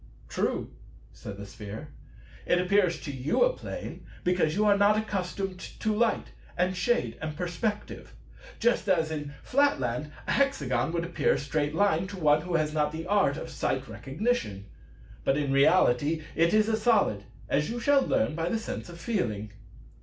"True," 0.27 0.71
said 1.13 1.37
the 1.37 1.45
Sphere; 1.45 1.89
"it 2.47 2.57
appears 2.59 2.99
to 3.01 3.11
you 3.11 3.43
a 3.43 3.53
Plane, 3.55 4.03
because 4.23 4.55
you 4.55 4.65
are 4.65 4.75
not 4.75 4.97
accustomed 4.97 5.59
to 5.59 5.93
light 5.93 6.31
and 6.57 6.75
shade 6.75 7.19
and 7.21 7.37
perspective; 7.37 8.15
just 8.59 8.89
as 8.89 9.11
in 9.11 9.35
Flatland 9.43 10.11
a 10.25 10.31
Hexagon 10.31 10.91
would 10.93 11.03
appear 11.05 11.33
a 11.33 11.37
Straight 11.37 11.75
Line 11.75 12.07
to 12.07 12.17
one 12.17 12.41
who 12.41 12.55
has 12.55 12.73
not 12.73 12.91
the 12.91 13.05
Art 13.05 13.37
of 13.37 13.51
Sight 13.51 13.87
Recognition. 13.87 14.65
But 15.23 15.37
in 15.37 15.53
reality 15.53 16.23
it 16.33 16.51
is 16.51 16.67
a 16.67 16.77
Solid, 16.77 17.25
as 17.47 17.69
you 17.69 17.79
shall 17.79 18.01
learn 18.03 18.33
by 18.33 18.49
the 18.49 18.57
sense 18.57 18.89
of 18.89 18.99
Feeling." 18.99 19.51